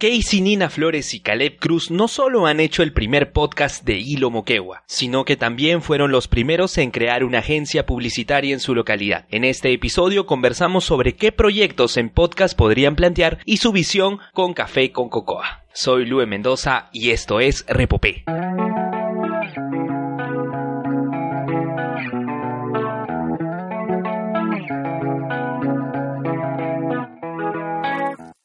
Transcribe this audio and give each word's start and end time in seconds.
Casey 0.00 0.40
Nina 0.40 0.70
Flores 0.70 1.12
y 1.12 1.20
Caleb 1.20 1.58
Cruz 1.58 1.90
no 1.90 2.08
solo 2.08 2.46
han 2.46 2.58
hecho 2.58 2.82
el 2.82 2.94
primer 2.94 3.32
podcast 3.32 3.84
de 3.84 3.98
Hilo 3.98 4.30
Moquegua, 4.30 4.82
sino 4.86 5.26
que 5.26 5.36
también 5.36 5.82
fueron 5.82 6.10
los 6.10 6.26
primeros 6.26 6.78
en 6.78 6.90
crear 6.90 7.22
una 7.22 7.40
agencia 7.40 7.84
publicitaria 7.84 8.54
en 8.54 8.60
su 8.60 8.74
localidad. 8.74 9.26
En 9.28 9.44
este 9.44 9.74
episodio 9.74 10.24
conversamos 10.24 10.84
sobre 10.84 11.16
qué 11.16 11.32
proyectos 11.32 11.98
en 11.98 12.08
podcast 12.08 12.56
podrían 12.56 12.96
plantear 12.96 13.40
y 13.44 13.58
su 13.58 13.72
visión 13.72 14.20
con 14.32 14.54
Café 14.54 14.90
con 14.90 15.10
Cocoa. 15.10 15.64
Soy 15.74 16.06
Lue 16.06 16.24
Mendoza 16.24 16.88
y 16.94 17.10
esto 17.10 17.38
es 17.38 17.66
Repopé. 17.68 18.24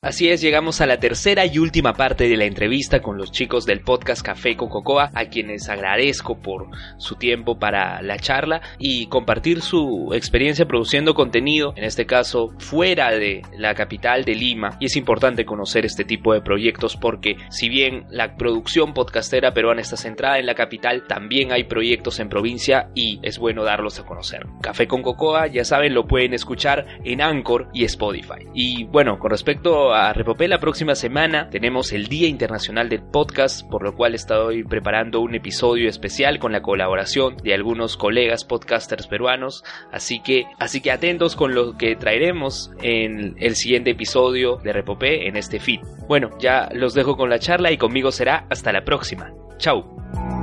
Así 0.05 0.29
es, 0.29 0.39
llegamos 0.39 0.81
a 0.81 0.85
la 0.85 0.99
tercera 0.99 1.47
y 1.47 1.57
última 1.57 1.93
parte 1.93 2.29
de 2.29 2.37
la 2.37 2.45
entrevista 2.45 3.01
con 3.01 3.17
los 3.17 3.31
chicos 3.31 3.65
del 3.65 3.81
podcast 3.81 4.21
Café 4.23 4.55
con 4.55 4.69
Cocoa, 4.69 5.09
a 5.15 5.25
quienes 5.29 5.67
agradezco 5.67 6.37
por 6.37 6.67
su 6.97 7.15
tiempo 7.15 7.57
para 7.57 8.03
la 8.03 8.19
charla 8.19 8.61
y 8.77 9.07
compartir 9.07 9.63
su 9.63 10.11
experiencia 10.13 10.67
produciendo 10.67 11.15
contenido, 11.15 11.73
en 11.75 11.85
este 11.85 12.05
caso 12.05 12.53
fuera 12.59 13.09
de 13.09 13.41
la 13.57 13.73
capital 13.73 14.25
de 14.25 14.35
Lima. 14.35 14.77
Y 14.79 14.85
es 14.85 14.95
importante 14.95 15.43
conocer 15.43 15.87
este 15.87 16.05
tipo 16.05 16.35
de 16.35 16.41
proyectos 16.41 16.95
porque 16.97 17.37
si 17.49 17.67
bien 17.67 18.05
la 18.11 18.37
producción 18.37 18.93
podcastera 18.93 19.55
peruana 19.55 19.81
está 19.81 19.97
centrada 19.97 20.37
en 20.37 20.45
la 20.45 20.53
capital, 20.53 21.07
también 21.07 21.51
hay 21.51 21.63
proyectos 21.63 22.19
en 22.19 22.29
provincia 22.29 22.91
y 22.93 23.19
es 23.23 23.39
bueno 23.39 23.63
darlos 23.63 23.99
a 23.99 24.05
conocer. 24.05 24.45
Café 24.61 24.85
con 24.85 25.01
Cocoa, 25.01 25.47
ya 25.47 25.65
saben, 25.65 25.95
lo 25.95 26.05
pueden 26.05 26.35
escuchar 26.35 26.85
en 27.03 27.23
Anchor 27.23 27.69
y 27.73 27.85
Spotify. 27.85 28.45
Y 28.53 28.83
bueno, 28.83 29.17
con 29.17 29.31
respecto 29.31 29.94
a 29.94 29.94
Repopé 30.13 30.47
la 30.47 30.59
próxima 30.59 30.93
semana 30.93 31.49
tenemos 31.49 31.93
el 31.93 32.07
Día 32.07 32.27
Internacional 32.27 32.89
del 32.89 33.01
Podcast, 33.01 33.65
por 33.69 33.83
lo 33.83 33.95
cual 33.95 34.13
estoy 34.13 34.63
preparando 34.63 35.21
un 35.21 35.35
episodio 35.35 35.87
especial 35.87 36.37
con 36.37 36.51
la 36.51 36.61
colaboración 36.61 37.37
de 37.37 37.53
algunos 37.53 37.95
colegas 37.95 38.43
podcasters 38.43 39.07
peruanos, 39.07 39.63
así 39.91 40.21
que 40.21 40.45
así 40.59 40.81
que 40.81 40.91
atentos 40.91 41.35
con 41.35 41.55
lo 41.55 41.77
que 41.77 41.95
traeremos 41.95 42.71
en 42.81 43.35
el 43.39 43.55
siguiente 43.55 43.91
episodio 43.91 44.57
de 44.57 44.73
Repopé 44.73 45.27
en 45.27 45.37
este 45.37 45.59
feed. 45.59 45.79
Bueno, 46.07 46.29
ya 46.39 46.69
los 46.73 46.93
dejo 46.93 47.15
con 47.15 47.29
la 47.29 47.39
charla 47.39 47.71
y 47.71 47.77
conmigo 47.77 48.11
será 48.11 48.47
hasta 48.49 48.73
la 48.73 48.83
próxima. 48.83 49.31
Chao. 49.57 50.34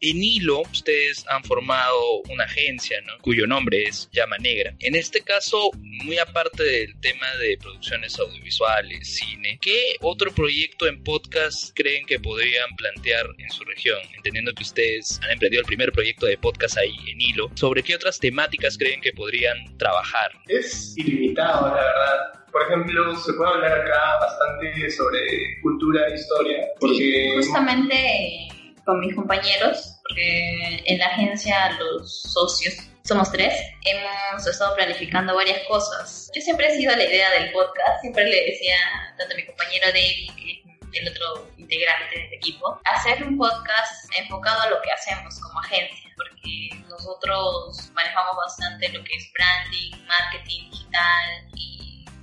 En 0.00 0.22
Hilo, 0.22 0.60
ustedes 0.60 1.24
han 1.28 1.42
formado 1.42 2.22
una 2.30 2.44
agencia, 2.44 3.00
¿no? 3.00 3.14
Cuyo 3.20 3.48
nombre 3.48 3.82
es 3.82 4.08
Llama 4.12 4.38
Negra. 4.38 4.72
En 4.78 4.94
este 4.94 5.22
caso, 5.22 5.72
muy 5.82 6.18
aparte 6.18 6.62
del 6.62 7.00
tema 7.00 7.26
de 7.40 7.58
producciones 7.58 8.16
audiovisuales, 8.16 9.16
cine, 9.16 9.58
¿qué 9.60 9.96
otro 10.00 10.30
proyecto 10.30 10.86
en 10.86 11.02
podcast 11.02 11.74
creen 11.74 12.06
que 12.06 12.20
podrían 12.20 12.68
plantear 12.76 13.26
en 13.38 13.50
su 13.50 13.64
región? 13.64 13.98
Entendiendo 14.14 14.54
que 14.54 14.62
ustedes 14.62 15.18
han 15.24 15.32
emprendido 15.32 15.62
el 15.62 15.66
primer 15.66 15.90
proyecto 15.90 16.26
de 16.26 16.38
podcast 16.38 16.78
ahí 16.78 16.94
en 17.10 17.20
Hilo, 17.20 17.50
¿sobre 17.54 17.82
qué 17.82 17.96
otras 17.96 18.20
temáticas 18.20 18.78
creen 18.78 19.00
que 19.00 19.12
podrían 19.12 19.76
trabajar? 19.78 20.30
Es 20.46 20.96
ilimitado, 20.96 21.74
la 21.74 21.82
verdad. 21.82 22.44
Por 22.52 22.62
ejemplo, 22.62 23.16
se 23.16 23.32
puede 23.32 23.50
hablar 23.50 23.80
acá 23.80 24.18
bastante 24.20 24.90
sobre 24.92 25.60
cultura 25.60 26.06
e 26.06 26.14
historia, 26.14 26.68
porque... 26.78 27.32
justamente 27.34 28.47
con 28.88 29.00
mis 29.00 29.14
compañeros, 29.14 30.00
porque 30.02 30.82
en 30.86 30.98
la 30.98 31.08
agencia 31.08 31.72
los 31.72 32.22
socios 32.22 32.74
somos 33.04 33.30
tres, 33.30 33.52
hemos 33.84 34.46
estado 34.46 34.74
planificando 34.76 35.34
varias 35.34 35.60
cosas. 35.68 36.30
Yo 36.34 36.40
siempre 36.40 36.68
he 36.68 36.74
sido 36.74 36.96
la 36.96 37.04
idea 37.04 37.30
del 37.32 37.52
podcast, 37.52 38.00
siempre 38.00 38.24
le 38.24 38.46
decía 38.46 38.78
tanto 39.18 39.34
a 39.34 39.36
mi 39.36 39.44
compañero 39.44 39.88
David, 39.88 40.30
que 40.36 40.52
es 40.52 41.02
el 41.02 41.08
otro 41.10 41.50
integrante 41.58 42.18
del 42.18 42.32
equipo, 42.32 42.80
hacer 42.86 43.22
un 43.24 43.36
podcast 43.36 44.10
enfocado 44.16 44.62
a 44.62 44.70
lo 44.70 44.80
que 44.80 44.90
hacemos 44.90 45.38
como 45.38 45.60
agencia, 45.60 46.10
porque 46.16 46.70
nosotros 46.88 47.90
manejamos 47.92 48.36
bastante 48.36 48.88
lo 48.88 49.04
que 49.04 49.16
es 49.16 49.30
branding, 49.34 50.06
marketing 50.06 50.70
digital 50.70 51.50
y 51.56 51.77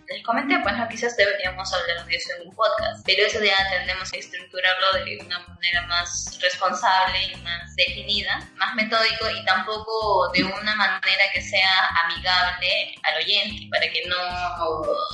les 0.08 0.24
comenté, 0.24 0.58
pues 0.60 0.76
no, 0.78 0.88
quizás 0.88 1.16
deberíamos 1.18 1.74
hablar 1.74 2.06
de 2.06 2.16
eso 2.16 2.30
en 2.40 2.48
un 2.48 2.56
podcast, 2.56 3.04
pero 3.06 3.26
eso 3.26 3.44
ya 3.44 3.58
tendremos 3.70 4.12
que 4.12 4.20
estructurarlo 4.20 5.06
de 5.06 5.18
una 5.26 5.40
manera 5.48 5.82
más 5.88 6.38
responsable 6.42 7.24
y 7.24 7.36
más 7.38 7.76
definida, 7.76 8.48
más 8.56 8.76
metódico 8.76 9.30
y 9.30 9.44
tampoco 9.46 10.32
de 10.34 10.44
una 10.44 10.76
manera 10.76 11.24
que 11.34 11.42
sea 11.42 11.90
amigable 12.06 12.96
al 13.04 13.24
oyente, 13.24 13.68
para 13.72 13.92
que 13.92 14.06
no 14.08 14.16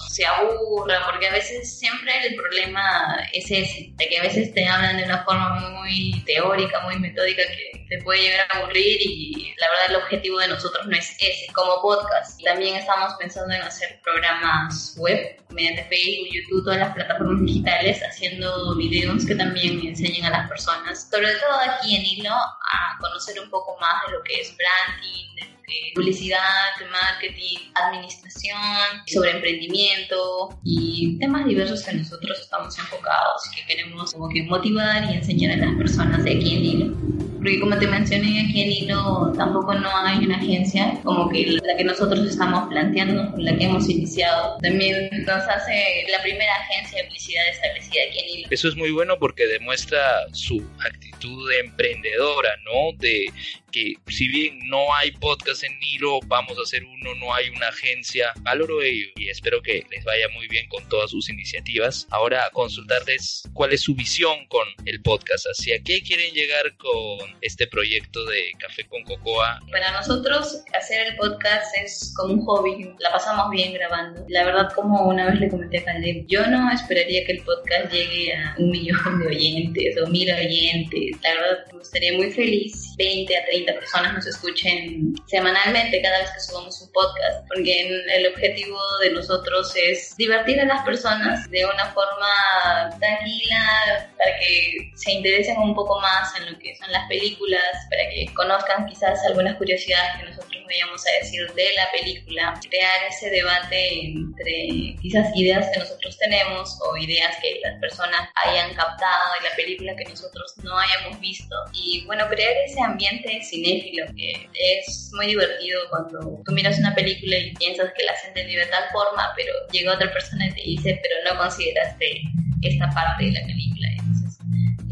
se 0.09 0.25
aburra, 0.25 1.05
porque 1.05 1.27
a 1.27 1.31
veces 1.31 1.79
siempre 1.79 2.27
el 2.27 2.35
problema 2.35 3.27
es 3.33 3.45
ese, 3.45 3.89
de 3.93 4.09
que 4.09 4.19
a 4.19 4.23
veces 4.23 4.53
te 4.53 4.67
hablan 4.67 4.97
de 4.97 5.03
una 5.03 5.23
forma 5.23 5.49
muy 5.71 6.23
teórica, 6.25 6.81
muy 6.81 6.99
metódica 6.99 7.43
que 7.43 7.80
te 7.91 8.01
puede 8.03 8.21
llegar 8.21 8.47
a 8.49 8.59
aburrir 8.59 9.01
y 9.01 9.53
la 9.59 9.67
verdad 9.69 9.85
el 9.89 9.95
objetivo 9.97 10.39
de 10.39 10.47
nosotros 10.47 10.87
no 10.87 10.95
es 10.95 11.11
ese 11.19 11.51
como 11.51 11.81
podcast. 11.81 12.41
También 12.41 12.77
estamos 12.77 13.15
pensando 13.19 13.53
en 13.53 13.61
hacer 13.61 13.99
programas 14.01 14.95
web, 14.97 15.37
mediante 15.49 15.83
Facebook, 15.83 16.29
YouTube, 16.31 16.63
todas 16.63 16.79
las 16.79 16.93
plataformas 16.93 17.45
digitales, 17.45 18.01
haciendo 18.01 18.77
videos 18.77 19.25
que 19.25 19.35
también 19.35 19.85
enseñen 19.85 20.23
a 20.23 20.29
las 20.29 20.47
personas, 20.47 21.09
sobre 21.11 21.35
todo 21.35 21.53
aquí 21.69 21.97
en 21.97 22.05
Hilo, 22.05 22.31
a 22.31 22.97
conocer 23.01 23.37
un 23.41 23.49
poco 23.49 23.77
más 23.81 24.07
de 24.07 24.13
lo 24.13 24.23
que 24.23 24.39
es 24.39 24.55
branding, 24.55 25.35
de 25.35 25.53
lo 25.53 25.61
que 25.63 25.87
es 25.89 25.93
publicidad, 25.93 26.69
marketing, 26.89 27.57
administración, 27.75 29.03
sobre 29.07 29.31
emprendimiento 29.31 30.57
y 30.63 31.19
temas 31.19 31.45
diversos 31.45 31.83
que 31.83 31.91
nosotros 31.91 32.39
estamos 32.39 32.79
enfocados 32.79 33.41
y 33.51 33.55
que 33.57 33.67
queremos 33.67 34.13
como 34.13 34.29
que 34.29 34.43
motivar 34.43 35.03
y 35.11 35.15
enseñar 35.15 35.59
a 35.59 35.65
las 35.65 35.75
personas 35.75 36.23
de 36.23 36.37
aquí 36.37 36.55
en 36.55 36.63
Hilo 36.63 37.20
porque 37.41 37.59
como 37.59 37.77
te 37.79 37.87
mencioné 37.87 38.47
aquí 38.47 38.61
en 38.61 38.71
Hilo 38.71 39.33
tampoco 39.35 39.73
no 39.73 39.89
hay 39.97 40.23
una 40.23 40.37
agencia 40.37 40.99
como 41.03 41.27
que 41.29 41.57
la 41.63 41.75
que 41.75 41.83
nosotros 41.83 42.19
estamos 42.27 42.69
planteando, 42.69 43.33
la 43.37 43.57
que 43.57 43.65
hemos 43.65 43.89
iniciado. 43.89 44.59
También 44.61 45.09
nos 45.25 45.43
hace 45.47 46.05
la 46.11 46.21
primera 46.21 46.53
agencia 46.53 46.99
de 47.01 47.07
publicidad 47.07 47.49
establecida 47.49 48.01
aquí 48.07 48.19
en 48.19 48.29
Hilo. 48.29 48.47
Eso 48.51 48.67
es 48.67 48.75
muy 48.75 48.91
bueno 48.91 49.17
porque 49.19 49.47
demuestra 49.47 49.99
su 50.33 50.63
actitud 50.85 51.49
de 51.49 51.59
emprendedora, 51.61 52.51
¿no? 52.63 52.95
De 52.99 53.25
que 53.71 53.95
si 54.07 54.27
bien 54.27 54.59
no 54.67 54.93
hay 54.95 55.11
podcast 55.11 55.63
en 55.63 55.77
Hilo, 55.81 56.19
vamos 56.27 56.57
a 56.57 56.61
hacer 56.61 56.83
uno, 56.83 57.15
no 57.15 57.33
hay 57.33 57.49
una 57.49 57.69
agencia. 57.69 58.33
Valoro 58.41 58.81
ello 58.81 59.07
y 59.15 59.29
espero 59.29 59.61
que 59.61 59.85
les 59.89 60.03
vaya 60.03 60.27
muy 60.33 60.47
bien 60.47 60.67
con 60.67 60.87
todas 60.89 61.11
sus 61.11 61.29
iniciativas. 61.29 62.07
Ahora 62.11 62.49
consultarles 62.51 63.43
cuál 63.53 63.73
es 63.73 63.81
su 63.81 63.95
visión 63.95 64.45
con 64.47 64.67
el 64.85 65.01
podcast, 65.01 65.45
hacia 65.45 65.81
qué 65.83 66.01
quieren 66.01 66.33
llegar 66.33 66.75
con 66.77 67.37
este 67.41 67.67
proyecto 67.67 68.25
de 68.25 68.51
Café 68.59 68.85
con 68.87 69.03
Cocoa? 69.03 69.59
Para 69.71 69.91
nosotros 69.91 70.63
hacer 70.73 71.07
el 71.07 71.15
podcast 71.15 71.75
es 71.83 72.13
como 72.15 72.33
un 72.33 72.45
hobby, 72.45 72.89
la 72.99 73.11
pasamos 73.11 73.49
bien 73.51 73.73
grabando. 73.73 74.25
La 74.29 74.43
verdad, 74.43 74.71
como 74.75 75.07
una 75.07 75.29
vez 75.29 75.39
le 75.39 75.49
comenté 75.49 75.79
a 75.79 75.85
Caleb, 75.85 76.25
yo 76.27 76.45
no 76.47 76.71
esperaría 76.71 77.25
que 77.25 77.33
el 77.33 77.43
podcast 77.43 77.91
llegue 77.91 78.33
a 78.33 78.55
un 78.57 78.71
millón 78.71 79.19
de 79.19 79.27
oyentes 79.27 79.95
o 80.01 80.07
mil 80.07 80.31
oyentes. 80.31 81.17
La 81.23 81.33
verdad, 81.35 81.65
me 81.71 81.79
gustaría 81.79 82.13
muy 82.13 82.31
feliz 82.31 82.95
20 82.97 83.37
a 83.37 83.45
30 83.45 83.60
personas 83.65 84.13
nos 84.13 84.27
escuchen 84.27 85.13
semanalmente 85.27 86.01
cada 86.01 86.19
vez 86.19 86.31
que 86.31 86.39
subamos 86.39 86.81
un 86.81 86.91
podcast, 86.91 87.47
porque 87.47 88.03
el 88.13 88.27
objetivo 88.27 88.79
de 89.01 89.11
nosotros 89.11 89.73
es 89.75 90.15
divertir 90.17 90.59
a 90.59 90.65
las 90.65 90.83
personas 90.83 91.49
de 91.49 91.65
una 91.65 91.85
forma 91.93 92.89
tranquila 92.99 94.09
para 94.17 94.39
que 94.39 94.91
se 94.95 95.11
interesen 95.11 95.57
un 95.57 95.75
poco 95.75 95.99
más 95.99 96.35
en 96.39 96.51
lo 96.51 96.59
que 96.59 96.75
son 96.75 96.91
las 96.91 97.07
películas, 97.07 97.61
para 97.89 98.09
que 98.09 98.25
conozcan 98.33 98.85
quizás 98.85 99.19
algunas 99.25 99.55
curiosidades 99.57 100.17
que 100.19 100.29
nosotros 100.29 100.60
vayamos 100.71 101.03
a 101.05 101.23
decir 101.23 101.51
de 101.53 101.67
la 101.75 101.91
película, 101.91 102.59
crear 102.69 103.03
ese 103.09 103.29
debate 103.29 104.05
entre 104.05 104.95
quizás 105.01 105.35
ideas 105.35 105.67
que 105.73 105.79
nosotros 105.79 106.17
tenemos 106.17 106.79
o 106.81 106.95
ideas 106.95 107.35
que 107.41 107.59
las 107.61 107.77
personas 107.79 108.29
hayan 108.45 108.73
captado 108.73 109.23
de 109.39 109.49
la 109.49 109.55
película 109.55 109.95
que 109.97 110.05
nosotros 110.05 110.53
no 110.63 110.77
hayamos 110.79 111.19
visto. 111.19 111.55
Y 111.73 112.05
bueno, 112.05 112.27
crear 112.29 112.53
ese 112.65 112.81
ambiente 112.81 113.41
cinéfilo 113.43 114.05
que 114.15 114.47
es 114.53 115.11
muy 115.13 115.27
divertido 115.27 115.81
cuando 115.89 116.41
tú 116.45 116.51
miras 116.53 116.79
una 116.79 116.95
película 116.95 117.37
y 117.37 117.53
piensas 117.55 117.91
que 117.97 118.03
la 118.03 118.13
has 118.13 118.23
entendido 118.25 118.63
de 118.63 118.71
tal 118.71 118.89
forma, 118.91 119.33
pero 119.35 119.51
llega 119.71 119.93
otra 119.93 120.11
persona 120.13 120.47
y 120.47 120.51
te 120.51 120.61
dice, 120.61 121.01
pero 121.03 121.15
no 121.33 121.39
consideraste 121.39 122.21
esta 122.61 122.89
parte 122.91 123.25
de 123.25 123.31
la 123.31 123.45
película 123.45 123.87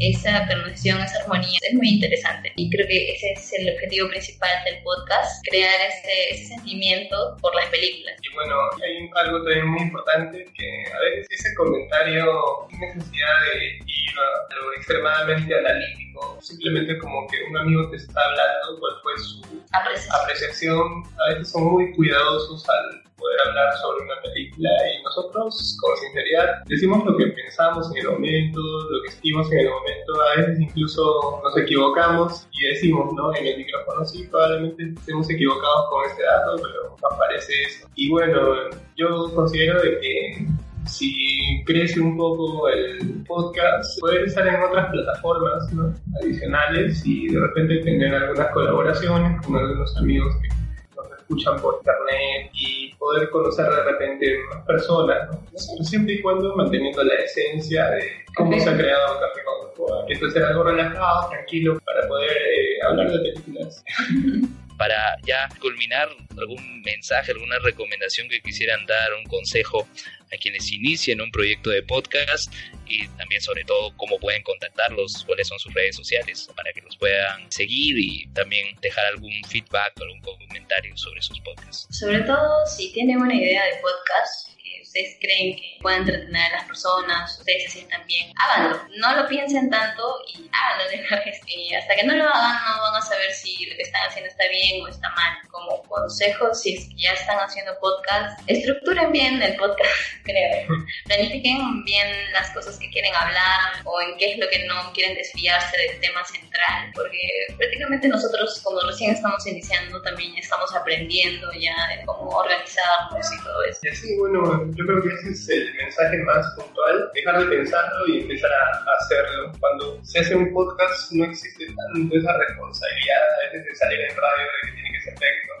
esa 0.00 0.46
conexión, 0.46 1.00
esa 1.00 1.20
armonía 1.22 1.58
es 1.68 1.74
muy 1.74 1.88
interesante. 1.88 2.52
Y 2.56 2.70
creo 2.70 2.86
que 2.86 3.12
ese 3.12 3.32
es 3.32 3.52
el 3.52 3.74
objetivo 3.74 4.08
principal 4.08 4.50
del 4.64 4.82
podcast, 4.82 5.44
crear 5.48 5.80
ese, 5.88 6.34
ese 6.34 6.46
sentimiento 6.54 7.36
por 7.40 7.54
las 7.54 7.66
películas. 7.66 8.16
Y 8.22 8.34
bueno, 8.34 8.56
hay 8.82 9.10
algo 9.26 9.44
también 9.44 9.68
muy 9.68 9.82
importante 9.82 10.46
que 10.56 10.84
a 10.92 11.00
veces 11.00 11.28
ese 11.30 11.54
comentario 11.54 12.26
sin 12.70 12.80
necesidad 12.80 13.34
de 13.52 13.66
ir 13.86 14.10
a 14.18 14.54
algo 14.54 14.72
extremadamente 14.76 15.54
analítico, 15.54 16.38
simplemente 16.40 16.98
como 16.98 17.26
que 17.28 17.42
un 17.44 17.56
amigo 17.58 17.90
te 17.90 17.96
está 17.96 18.20
hablando, 18.20 18.80
cuál 18.80 18.94
fue 19.02 19.18
su 19.18 19.60
Apreciación. 19.72 20.16
apreciación, 20.22 21.02
a 21.18 21.28
veces 21.30 21.50
son 21.50 21.64
muy 21.64 21.92
cuidadosos 21.94 22.68
al 22.68 23.09
hablar 23.48 23.76
sobre 23.78 24.04
una 24.04 24.20
película 24.22 24.70
y 24.94 25.02
nosotros 25.02 25.76
con 25.80 25.96
sinceridad 25.96 26.62
decimos 26.66 27.04
lo 27.04 27.16
que 27.16 27.26
pensamos 27.28 27.90
en 27.90 27.98
el 27.98 28.12
momento, 28.12 28.60
lo 28.60 29.02
que 29.02 29.10
sentimos 29.10 29.50
en 29.52 29.58
el 29.60 29.70
momento, 29.70 30.12
a 30.22 30.40
veces 30.40 30.60
incluso 30.60 31.40
nos 31.42 31.56
equivocamos 31.56 32.48
y 32.52 32.66
decimos, 32.68 33.12
¿no? 33.14 33.34
En 33.34 33.46
el 33.46 33.58
micrófono 33.58 34.04
sí, 34.04 34.26
probablemente 34.30 34.94
estemos 34.98 35.28
equivocados 35.30 35.86
con 35.90 36.10
este 36.10 36.22
dato, 36.22 36.56
pero 36.56 36.96
aparece 37.12 37.52
eso. 37.66 37.88
Y 37.94 38.10
bueno, 38.10 38.70
yo 38.96 39.32
considero 39.34 39.80
de 39.82 39.98
que 40.00 40.46
si 40.86 41.62
crece 41.64 42.00
un 42.00 42.16
poco 42.16 42.68
el 42.68 43.24
podcast, 43.26 44.00
poder 44.00 44.24
estar 44.24 44.46
en 44.46 44.62
otras 44.62 44.90
plataformas 44.90 45.72
¿no? 45.72 45.94
adicionales 46.20 47.02
y 47.04 47.28
de 47.28 47.40
repente 47.40 47.78
tener 47.78 48.14
algunas 48.14 48.50
colaboraciones 48.52 49.44
con 49.44 49.56
algunos 49.56 49.96
amigos 49.96 50.34
que 50.42 50.48
nos 50.96 51.18
escuchan 51.18 51.60
por 51.60 51.76
internet 51.76 52.50
y 52.54 52.79
poder 53.00 53.30
conocer 53.30 53.64
de 53.64 53.82
repente 53.82 54.38
más 54.50 54.64
personas, 54.66 55.28
¿no? 55.30 55.58
Siempre 55.82 56.14
y 56.14 56.22
cuando 56.22 56.54
manteniendo 56.54 57.02
la 57.02 57.14
esencia 57.14 57.90
de 57.90 58.04
cómo 58.36 58.56
se 58.60 58.68
ha 58.68 58.76
creado 58.76 59.18
Café 59.18 59.40
con 59.42 59.70
Cocoa, 59.70 60.06
que 60.06 60.12
esto 60.12 60.30
sea 60.30 60.48
algo 60.48 60.64
relajado, 60.64 61.30
tranquilo, 61.30 61.80
para 61.84 62.06
poder 62.06 62.30
eh, 62.30 62.86
hablar 62.86 63.10
de 63.10 63.18
películas. 63.18 63.82
Para 64.80 65.18
ya 65.26 65.46
culminar, 65.60 66.08
algún 66.38 66.80
mensaje, 66.80 67.32
alguna 67.32 67.58
recomendación 67.58 68.30
que 68.30 68.40
quisieran 68.40 68.86
dar, 68.86 69.12
un 69.12 69.24
consejo 69.24 69.86
a 70.32 70.36
quienes 70.38 70.72
inician 70.72 71.20
un 71.20 71.30
proyecto 71.30 71.68
de 71.68 71.82
podcast 71.82 72.50
y 72.86 73.06
también 73.08 73.42
sobre 73.42 73.62
todo 73.64 73.94
cómo 73.98 74.18
pueden 74.18 74.42
contactarlos, 74.42 75.24
cuáles 75.26 75.48
son 75.48 75.58
sus 75.58 75.74
redes 75.74 75.96
sociales 75.96 76.48
para 76.56 76.72
que 76.72 76.80
los 76.80 76.96
puedan 76.96 77.52
seguir 77.52 77.98
y 77.98 78.26
también 78.32 78.74
dejar 78.80 79.04
algún 79.04 79.32
feedback 79.50 79.92
o 80.00 80.04
algún 80.04 80.20
comentario 80.22 80.96
sobre 80.96 81.20
sus 81.20 81.38
podcasts. 81.40 81.86
Sobre 81.94 82.22
todo 82.22 82.64
si 82.64 82.90
tienen 82.94 83.18
una 83.18 83.34
idea 83.34 83.66
de 83.66 83.72
podcast 83.82 84.48
ustedes 84.90 85.16
creen 85.20 85.54
que 85.54 85.78
puede 85.80 85.98
entretener 85.98 86.52
a 86.52 86.56
las 86.56 86.64
personas, 86.64 87.38
ustedes 87.38 87.64
se 87.64 87.70
sientan 87.70 88.04
bien, 88.06 88.32
háganlo. 88.36 88.82
No 88.96 89.14
lo 89.14 89.28
piensen 89.28 89.70
tanto 89.70 90.02
y 90.34 90.50
háganlo 90.52 90.90
de 90.90 91.06
una 91.06 91.24
vez. 91.24 91.40
Y 91.46 91.74
hasta 91.74 91.94
que 91.94 92.02
no 92.02 92.14
lo 92.14 92.24
hagan 92.24 92.76
no 92.76 92.82
van 92.82 92.96
a 92.96 93.00
saber 93.00 93.30
si 93.32 93.66
lo 93.66 93.76
que 93.76 93.82
están 93.82 94.02
haciendo 94.08 94.28
está 94.28 94.48
bien 94.48 94.82
o 94.82 94.88
está 94.88 95.08
mal. 95.10 95.38
Como 95.48 95.79
consejo, 95.90 96.54
si 96.54 96.76
es 96.76 96.88
que 96.88 97.02
ya 97.02 97.12
están 97.12 97.36
haciendo 97.38 97.72
podcast, 97.80 98.40
estructuren 98.46 99.12
bien 99.12 99.42
el 99.42 99.56
podcast, 99.56 99.90
creo. 100.24 100.66
Planifiquen 101.04 101.84
bien 101.84 102.08
las 102.32 102.50
cosas 102.52 102.78
que 102.78 102.88
quieren 102.90 103.14
hablar 103.14 103.82
o 103.84 104.00
en 104.00 104.16
qué 104.16 104.32
es 104.32 104.38
lo 104.38 104.48
que 104.48 104.64
no 104.66 104.92
quieren 104.94 105.16
desviarse 105.16 105.76
del 105.76 106.00
tema 106.00 106.24
central, 106.24 106.92
porque 106.94 107.18
prácticamente 107.58 108.08
nosotros 108.08 108.60
como 108.62 108.80
recién 108.82 109.10
estamos 109.10 109.46
iniciando 109.46 110.00
también 110.02 110.34
estamos 110.36 110.74
aprendiendo 110.74 111.50
ya 111.52 111.74
de 111.88 112.06
cómo 112.06 112.30
organizarnos 112.30 113.32
y 113.32 113.44
todo 113.44 113.64
eso. 113.64 113.80
Y 113.82 113.88
así, 113.88 114.16
bueno, 114.16 114.64
yo 114.74 114.86
creo 114.86 115.02
que 115.02 115.08
ese 115.08 115.30
es 115.30 115.48
el 115.48 115.74
mensaje 115.74 116.16
más 116.18 116.46
puntual, 116.54 117.10
dejar 117.14 117.40
de 117.40 117.56
pensarlo 117.56 118.06
y 118.06 118.20
empezar 118.20 118.50
a 118.52 118.84
hacerlo. 119.02 119.52
Cuando 119.58 120.04
se 120.04 120.20
hace 120.20 120.36
un 120.36 120.52
podcast 120.54 121.12
no 121.12 121.24
existe 121.24 121.66
tanto 121.66 122.16
esa 122.16 122.36
responsabilidad 122.38 123.22
a 123.22 123.46
veces 123.46 123.64
de 123.66 123.74
salir 123.74 124.00
en 124.00 124.16
radio 124.16 124.46
de 124.62 124.74
que 124.74 124.79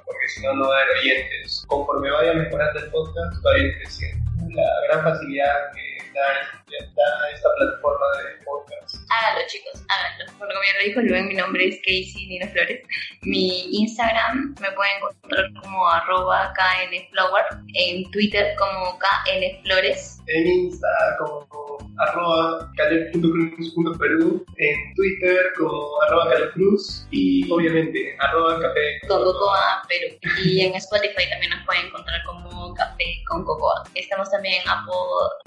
porque 0.04 0.28
si 0.28 0.42
no, 0.42 0.54
no 0.54 0.68
va 0.68 0.78
a 0.78 0.82
haber 0.82 0.96
oyentes. 0.98 1.64
Conforme 1.66 2.10
vaya 2.10 2.34
mejorando 2.34 2.80
el 2.80 2.90
podcast, 2.90 3.44
va 3.44 3.52
a 3.52 3.58
ir 3.58 3.78
creciendo. 3.78 4.30
La 4.54 4.70
gran 4.88 5.04
facilidad 5.04 5.72
que 5.72 5.98
da, 6.14 6.59
da 6.78 7.30
esta 7.34 7.48
plataforma 7.56 8.06
de 8.18 8.44
podcast. 8.44 8.96
Háganlo, 9.10 9.46
chicos, 9.48 9.84
háganlo. 9.88 10.38
Por 10.38 10.48
como 10.48 10.60
ya 10.62 10.78
lo 10.78 10.84
dijo 10.86 11.00
Luen, 11.00 11.28
mi 11.28 11.34
nombre 11.34 11.68
es 11.68 11.76
Casey 11.78 12.26
Nino 12.28 12.46
Flores. 12.48 12.80
Mi 13.22 13.68
Instagram 13.82 14.54
me 14.60 14.70
pueden 14.72 14.96
encontrar 14.96 15.46
como 15.62 15.88
arroba 15.88 16.52
knflower, 16.54 17.44
en 17.74 18.10
Twitter 18.10 18.54
como 18.58 18.98
knflores. 18.98 20.18
En 20.26 20.46
Insta 20.46 20.88
como 21.18 21.78
arroba 21.98 22.70
caleb.cruz.perú, 22.76 24.44
en 24.56 24.94
Twitter 24.94 25.52
como 25.58 26.02
arroba 26.02 26.30
calebcruz 26.30 27.06
y 27.10 27.50
obviamente 27.50 28.16
arroba 28.20 28.60
café 28.60 29.00
con 29.08 29.22
Cocoa 29.24 29.82
Perú. 29.88 30.16
Y 30.44 30.62
en 30.62 30.74
Spotify 30.76 31.28
también 31.30 31.50
nos 31.50 31.64
pueden 31.66 31.86
encontrar 31.86 32.22
como 32.24 32.74
Café 32.74 33.22
con 33.28 33.44
Cocoa. 33.44 33.82
Estamos 33.94 34.30
también 34.30 34.62
en 34.62 34.68
Apple 34.68 34.94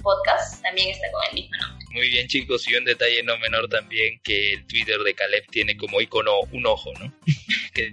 Podcast, 0.02 0.62
también 0.62 0.90
está 0.90 1.08
con 1.14 1.24
el 1.30 1.34
mismo 1.36 1.58
nombre. 1.58 1.86
Muy 1.92 2.10
bien 2.10 2.28
chicos, 2.28 2.68
y 2.68 2.76
un 2.76 2.86
detalle 2.86 3.22
no 3.24 3.38
menor 3.38 3.70
también 3.70 4.20
que 4.24 4.54
el 4.54 4.66
Twitter 4.66 5.00
de 5.00 5.14
Caleb 5.14 5.46
tiene 5.52 5.78
como 5.78 6.02
icono 6.02 6.40
un 6.52 6.66
ojo, 6.66 6.92
¿no? 7.00 7.14
que 7.74 7.92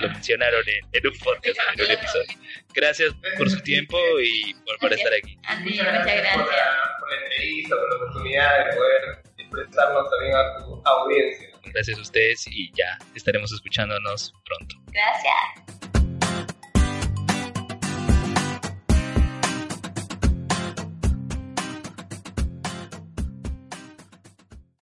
lo 0.00 0.08
mencionaron 0.10 0.62
en, 0.68 0.84
en 0.92 1.06
un 1.06 1.18
podcast, 1.18 1.58
en 1.74 1.84
un 1.84 1.90
episodio. 1.90 2.38
Gracias 2.74 3.14
por 3.36 3.48
su 3.50 3.60
tiempo 3.60 3.98
y 4.20 4.54
por, 4.66 4.78
por 4.78 4.92
estar 4.92 5.12
aquí. 5.14 5.38
A 5.44 5.56
ti, 5.58 5.70
Muchas 5.70 5.86
gracias 5.86 6.04
por 6.04 6.14
gracias. 6.16 6.36
la, 6.36 6.98
por 6.98 7.10
la 7.10 7.22
entrevista, 7.22 7.76
por 7.76 7.88
la 7.90 7.96
oportunidad 7.96 8.58
de 8.58 8.76
poder 8.76 9.22
expresarnos 9.38 10.10
también 10.10 10.36
a 10.36 10.56
tu 10.58 10.82
audiencia. 10.84 11.48
Gracias 11.66 11.98
a 11.98 12.00
ustedes 12.02 12.46
y 12.50 12.70
ya 12.74 12.98
estaremos 13.14 13.52
escuchándonos 13.52 14.32
pronto. 14.44 14.76
Gracias. 14.86 15.77